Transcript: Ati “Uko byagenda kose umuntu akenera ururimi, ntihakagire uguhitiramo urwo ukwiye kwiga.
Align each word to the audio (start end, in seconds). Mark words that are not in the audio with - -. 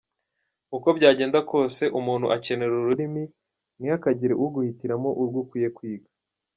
Ati 0.03 0.71
“Uko 0.75 0.87
byagenda 0.97 1.39
kose 1.51 1.83
umuntu 1.99 2.25
akenera 2.35 2.73
ururimi, 2.75 3.23
ntihakagire 3.77 4.33
uguhitiramo 4.45 5.09
urwo 5.21 5.37
ukwiye 5.43 5.69
kwiga. 5.77 6.07